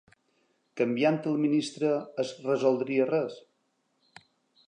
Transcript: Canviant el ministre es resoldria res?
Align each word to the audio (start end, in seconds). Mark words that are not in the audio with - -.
Canviant 0.79 1.19
el 1.31 1.35
ministre 1.43 1.91
es 2.25 2.33
resoldria 2.47 3.07
res? 3.13 3.39